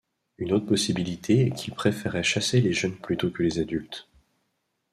Une 0.39 0.51
autre 0.53 0.65
possibilité 0.65 1.45
est 1.45 1.51
qu’il 1.51 1.75
préférait 1.75 2.23
chasser 2.23 2.59
les 2.59 2.73
jeunes 2.73 2.97
plutôt 2.97 3.29
que 3.29 3.43
les 3.43 3.59
adultes. 3.59 4.07